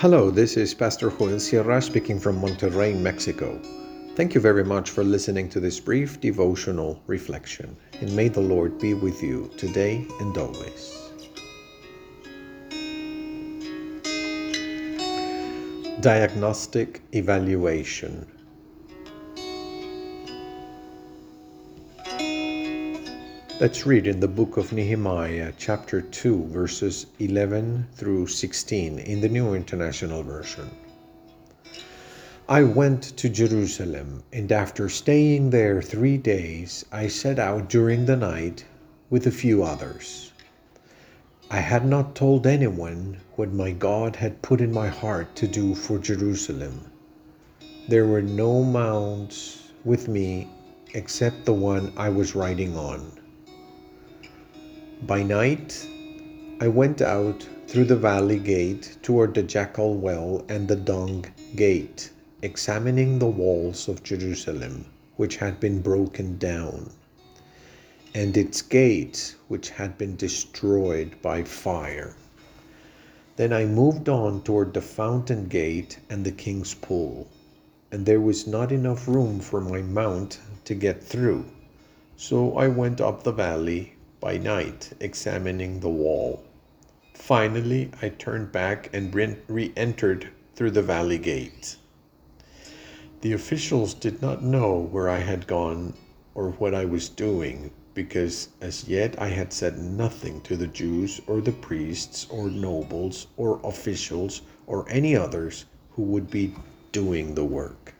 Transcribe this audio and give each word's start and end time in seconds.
Hello, 0.00 0.30
this 0.30 0.56
is 0.56 0.72
Pastor 0.72 1.10
Joel 1.10 1.38
Sierra 1.38 1.82
speaking 1.82 2.18
from 2.18 2.40
Monterrey, 2.40 2.98
Mexico. 2.98 3.60
Thank 4.16 4.34
you 4.34 4.40
very 4.40 4.64
much 4.64 4.88
for 4.88 5.04
listening 5.04 5.50
to 5.50 5.60
this 5.60 5.78
brief 5.78 6.18
devotional 6.22 7.02
reflection, 7.06 7.76
and 8.00 8.16
may 8.16 8.28
the 8.28 8.40
Lord 8.40 8.78
be 8.78 8.94
with 8.94 9.22
you 9.22 9.50
today 9.58 10.06
and 10.20 10.38
always. 10.38 10.96
Diagnostic 16.00 17.02
Evaluation 17.12 18.26
Let's 23.60 23.84
read 23.84 24.06
in 24.06 24.20
the 24.20 24.26
book 24.26 24.56
of 24.56 24.72
Nehemiah, 24.72 25.52
chapter 25.58 26.00
2, 26.00 26.44
verses 26.46 27.04
11 27.18 27.88
through 27.92 28.28
16 28.28 28.98
in 29.00 29.20
the 29.20 29.28
New 29.28 29.52
International 29.52 30.22
Version. 30.22 30.70
I 32.48 32.62
went 32.62 33.02
to 33.18 33.28
Jerusalem, 33.28 34.22
and 34.32 34.50
after 34.50 34.88
staying 34.88 35.50
there 35.50 35.82
three 35.82 36.16
days, 36.16 36.86
I 36.90 37.08
set 37.08 37.38
out 37.38 37.68
during 37.68 38.06
the 38.06 38.16
night 38.16 38.64
with 39.10 39.26
a 39.26 39.30
few 39.30 39.62
others. 39.62 40.32
I 41.50 41.58
had 41.58 41.84
not 41.84 42.14
told 42.14 42.46
anyone 42.46 43.18
what 43.36 43.52
my 43.52 43.72
God 43.72 44.16
had 44.16 44.40
put 44.40 44.62
in 44.62 44.72
my 44.72 44.88
heart 44.88 45.36
to 45.36 45.46
do 45.46 45.74
for 45.74 45.98
Jerusalem. 45.98 46.90
There 47.88 48.06
were 48.06 48.22
no 48.22 48.64
mounts 48.64 49.70
with 49.84 50.08
me 50.08 50.48
except 50.94 51.44
the 51.44 51.52
one 51.52 51.92
I 51.98 52.08
was 52.08 52.34
riding 52.34 52.74
on. 52.74 53.19
By 55.06 55.22
night, 55.22 55.88
I 56.60 56.68
went 56.68 57.00
out 57.00 57.48
through 57.66 57.86
the 57.86 57.96
valley 57.96 58.38
gate 58.38 58.98
toward 59.02 59.32
the 59.32 59.42
jackal 59.42 59.94
well 59.94 60.44
and 60.46 60.68
the 60.68 60.76
dung 60.76 61.24
gate, 61.56 62.10
examining 62.42 63.18
the 63.18 63.26
walls 63.26 63.88
of 63.88 64.02
Jerusalem, 64.02 64.84
which 65.16 65.36
had 65.36 65.58
been 65.58 65.80
broken 65.80 66.36
down, 66.36 66.90
and 68.14 68.36
its 68.36 68.60
gates, 68.60 69.36
which 69.48 69.70
had 69.70 69.96
been 69.96 70.16
destroyed 70.16 71.14
by 71.22 71.44
fire. 71.44 72.14
Then 73.36 73.54
I 73.54 73.64
moved 73.64 74.10
on 74.10 74.42
toward 74.42 74.74
the 74.74 74.82
fountain 74.82 75.48
gate 75.48 75.98
and 76.10 76.26
the 76.26 76.30
king's 76.30 76.74
pool, 76.74 77.26
and 77.90 78.04
there 78.04 78.20
was 78.20 78.46
not 78.46 78.70
enough 78.70 79.08
room 79.08 79.40
for 79.40 79.62
my 79.62 79.80
mount 79.80 80.38
to 80.66 80.74
get 80.74 81.02
through. 81.02 81.46
So 82.18 82.54
I 82.58 82.68
went 82.68 83.00
up 83.00 83.22
the 83.22 83.32
valley 83.32 83.94
by 84.20 84.36
night, 84.36 84.92
examining 85.00 85.80
the 85.80 85.88
wall. 85.88 86.44
Finally, 87.14 87.90
I 88.02 88.10
turned 88.10 88.52
back 88.52 88.90
and 88.92 89.14
re 89.14 89.72
entered 89.76 90.28
through 90.54 90.72
the 90.72 90.82
valley 90.82 91.18
gate. 91.18 91.76
The 93.22 93.32
officials 93.32 93.94
did 93.94 94.22
not 94.22 94.42
know 94.42 94.78
where 94.78 95.08
I 95.08 95.18
had 95.18 95.46
gone 95.46 95.94
or 96.34 96.50
what 96.52 96.74
I 96.74 96.84
was 96.84 97.08
doing, 97.08 97.70
because 97.94 98.48
as 98.60 98.88
yet 98.88 99.20
I 99.20 99.28
had 99.28 99.52
said 99.52 99.78
nothing 99.78 100.40
to 100.42 100.56
the 100.56 100.66
Jews 100.66 101.20
or 101.26 101.40
the 101.40 101.52
priests 101.52 102.26
or 102.30 102.48
nobles 102.48 103.26
or 103.36 103.60
officials 103.64 104.42
or 104.66 104.88
any 104.88 105.16
others 105.16 105.64
who 105.92 106.02
would 106.02 106.30
be 106.30 106.54
doing 106.92 107.34
the 107.34 107.44
work. 107.44 107.94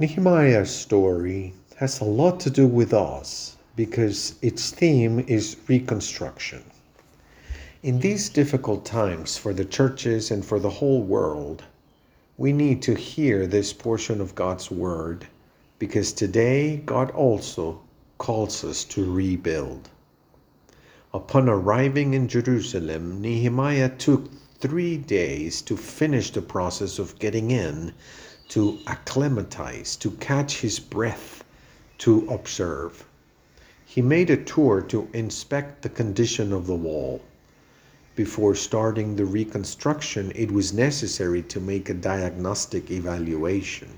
Nehemiah's 0.00 0.70
story 0.70 1.54
has 1.74 2.00
a 2.00 2.04
lot 2.04 2.38
to 2.38 2.50
do 2.50 2.68
with 2.68 2.94
us 2.94 3.56
because 3.74 4.36
its 4.40 4.70
theme 4.70 5.18
is 5.26 5.56
reconstruction. 5.66 6.62
In 7.82 7.98
these 7.98 8.28
difficult 8.28 8.84
times 8.84 9.36
for 9.36 9.52
the 9.52 9.64
churches 9.64 10.30
and 10.30 10.44
for 10.44 10.60
the 10.60 10.70
whole 10.70 11.02
world, 11.02 11.64
we 12.36 12.52
need 12.52 12.80
to 12.82 12.94
hear 12.94 13.44
this 13.44 13.72
portion 13.72 14.20
of 14.20 14.36
God's 14.36 14.70
Word 14.70 15.26
because 15.80 16.12
today 16.12 16.76
God 16.86 17.10
also 17.10 17.80
calls 18.18 18.62
us 18.62 18.84
to 18.84 19.12
rebuild. 19.12 19.88
Upon 21.12 21.48
arriving 21.48 22.14
in 22.14 22.28
Jerusalem, 22.28 23.20
Nehemiah 23.20 23.88
took 23.88 24.30
three 24.60 24.96
days 24.96 25.60
to 25.62 25.76
finish 25.76 26.30
the 26.30 26.42
process 26.42 27.00
of 27.00 27.18
getting 27.18 27.50
in 27.50 27.92
to 28.48 28.78
acclimatize, 28.86 29.94
to 29.96 30.10
catch 30.12 30.60
his 30.60 30.80
breath, 30.80 31.44
to 31.98 32.26
observe. 32.30 33.04
He 33.84 34.00
made 34.00 34.30
a 34.30 34.36
tour 34.36 34.80
to 34.82 35.08
inspect 35.12 35.82
the 35.82 35.88
condition 35.88 36.52
of 36.52 36.66
the 36.66 36.74
wall. 36.74 37.20
Before 38.16 38.54
starting 38.54 39.16
the 39.16 39.26
reconstruction, 39.26 40.32
it 40.34 40.50
was 40.50 40.72
necessary 40.72 41.42
to 41.42 41.60
make 41.60 41.88
a 41.88 41.94
diagnostic 41.94 42.90
evaluation. 42.90 43.88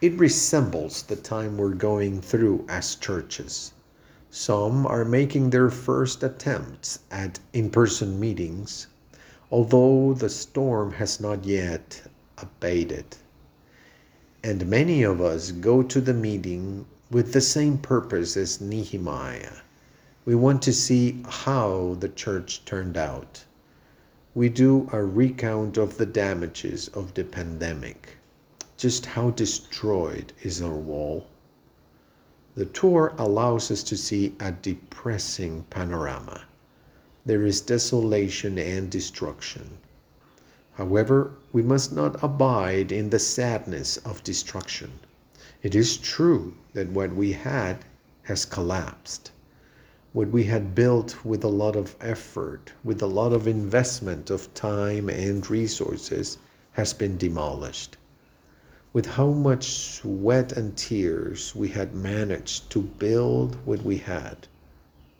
It 0.00 0.18
resembles 0.18 1.02
the 1.02 1.16
time 1.16 1.56
we're 1.56 1.74
going 1.74 2.20
through 2.20 2.66
as 2.68 2.94
churches. 2.94 3.72
Some 4.30 4.86
are 4.86 5.04
making 5.04 5.50
their 5.50 5.70
first 5.70 6.22
attempts 6.22 6.98
at 7.10 7.38
in 7.52 7.70
person 7.70 8.20
meetings, 8.20 8.86
although 9.50 10.12
the 10.12 10.28
storm 10.28 10.92
has 10.92 11.20
not 11.20 11.44
yet 11.44 12.02
abated. 12.44 13.16
And 14.42 14.66
many 14.66 15.02
of 15.02 15.20
us 15.20 15.50
go 15.50 15.82
to 15.82 16.00
the 16.00 16.12
meeting 16.12 16.86
with 17.10 17.32
the 17.32 17.40
same 17.40 17.78
purpose 17.78 18.36
as 18.36 18.60
Nehemiah. 18.60 19.58
We 20.26 20.34
want 20.34 20.62
to 20.62 20.72
see 20.72 21.22
how 21.26 21.96
the 22.00 22.08
church 22.08 22.64
turned 22.64 22.96
out. 22.96 23.44
We 24.34 24.48
do 24.48 24.88
a 24.92 25.02
recount 25.02 25.76
of 25.76 25.96
the 25.96 26.06
damages 26.06 26.88
of 26.88 27.14
the 27.14 27.24
pandemic. 27.24 28.16
Just 28.76 29.06
how 29.06 29.30
destroyed 29.30 30.32
is 30.42 30.60
our 30.60 30.74
wall? 30.74 31.26
The 32.54 32.66
tour 32.66 33.14
allows 33.16 33.70
us 33.70 33.82
to 33.84 33.96
see 33.96 34.34
a 34.40 34.52
depressing 34.52 35.64
panorama. 35.70 36.44
There 37.26 37.46
is 37.46 37.60
desolation 37.60 38.58
and 38.58 38.90
destruction. 38.90 39.78
However, 40.76 41.30
we 41.52 41.62
must 41.62 41.92
not 41.92 42.20
abide 42.20 42.90
in 42.90 43.10
the 43.10 43.20
sadness 43.20 43.96
of 43.98 44.24
destruction. 44.24 44.90
It 45.62 45.72
is 45.72 45.96
true 45.96 46.54
that 46.72 46.90
what 46.90 47.14
we 47.14 47.30
had 47.30 47.84
has 48.24 48.44
collapsed. 48.44 49.30
What 50.12 50.30
we 50.30 50.42
had 50.42 50.74
built 50.74 51.24
with 51.24 51.44
a 51.44 51.48
lot 51.48 51.76
of 51.76 51.94
effort, 52.00 52.72
with 52.82 53.00
a 53.00 53.06
lot 53.06 53.32
of 53.32 53.46
investment 53.46 54.30
of 54.30 54.52
time 54.52 55.08
and 55.08 55.48
resources, 55.48 56.38
has 56.72 56.92
been 56.92 57.18
demolished. 57.18 57.96
With 58.92 59.06
how 59.06 59.28
much 59.30 59.76
sweat 59.76 60.50
and 60.50 60.76
tears 60.76 61.54
we 61.54 61.68
had 61.68 61.94
managed 61.94 62.68
to 62.70 62.82
build 62.82 63.54
what 63.64 63.84
we 63.84 63.98
had. 63.98 64.48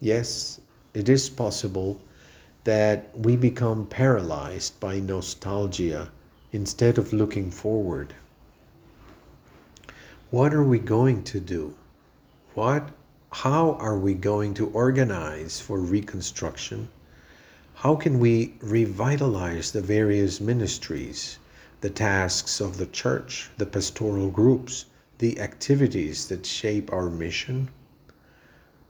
Yes, 0.01 0.59
it 0.95 1.09
is 1.09 1.29
possible 1.31 2.01
that 2.65 3.11
we 3.17 3.37
become 3.37 3.87
paralyzed 3.87 4.81
by 4.81 4.99
nostalgia 4.99 6.11
instead 6.51 6.97
of 6.97 7.13
looking 7.13 7.51
forward. 7.51 8.15
What 10.31 10.55
are 10.55 10.65
we 10.65 10.79
going 10.79 11.23
to 11.25 11.41
do? 11.41 11.75
What 12.55 12.91
how 13.31 13.73
are 13.75 13.99
we 13.99 14.15
going 14.15 14.55
to 14.55 14.69
organize 14.69 15.61
for 15.61 15.79
reconstruction? 15.79 16.89
How 17.75 17.97
can 17.97 18.19
we 18.19 18.55
revitalize 18.61 19.73
the 19.73 19.83
various 19.83 20.41
ministries, 20.41 21.39
the 21.81 21.91
tasks 21.91 22.61
of 22.61 22.79
the 22.79 22.87
church, 22.87 23.51
the 23.59 23.67
pastoral 23.67 24.31
groups, 24.31 24.87
the 25.19 25.41
activities 25.41 26.29
that 26.29 26.47
shape 26.47 26.93
our 26.93 27.11
mission? 27.11 27.69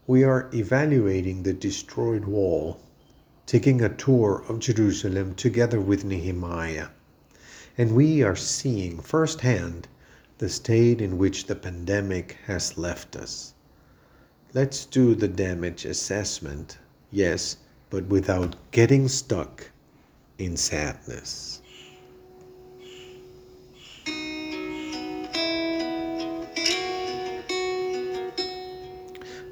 We 0.06 0.22
are 0.22 0.50
evaluating 0.52 1.43
the 1.43 1.54
destroyed 1.54 2.26
wall 2.26 2.81
taking 3.46 3.82
a 3.82 3.88
tour 3.88 4.43
of 4.49 4.58
Jerusalem 4.58 5.35
together 5.35 5.81
with 5.81 6.05
Nehemiah. 6.05 6.88
And 7.76 7.94
we 7.94 8.23
are 8.23 8.37
seeing 8.37 9.00
firsthand 9.00 9.88
the 10.38 10.49
state 10.49 11.00
in 11.00 11.19
which 11.19 11.46
the 11.46 11.55
pandemic 11.55 12.38
has 12.46 12.79
left 12.79 13.17
us. 13.17 13.55
Let's 14.55 14.87
do 14.87 15.14
the 15.14 15.29
damage 15.29 15.85
assessment, 15.85 16.79
yes, 17.11 17.56
but 17.91 18.06
without 18.06 18.56
getting 18.70 19.08
stuck 19.08 19.70
in 20.38 20.56
sadness. 20.56 21.61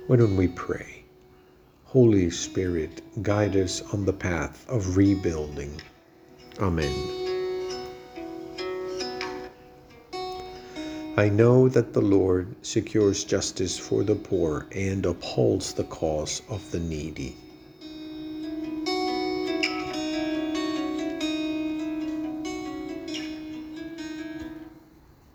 Why 0.06 0.16
don't 0.16 0.36
we 0.36 0.48
pray? 0.48 1.01
Holy 1.92 2.30
Spirit, 2.30 3.02
guide 3.22 3.54
us 3.54 3.82
on 3.92 4.06
the 4.06 4.14
path 4.14 4.64
of 4.66 4.96
rebuilding. 4.96 5.78
Amen. 6.58 6.90
I 11.18 11.28
know 11.28 11.68
that 11.68 11.92
the 11.92 12.00
Lord 12.00 12.56
secures 12.62 13.24
justice 13.24 13.78
for 13.78 14.04
the 14.04 14.14
poor 14.14 14.68
and 14.72 15.04
upholds 15.04 15.74
the 15.74 15.84
cause 15.84 16.40
of 16.48 16.70
the 16.70 16.80
needy. 16.80 17.36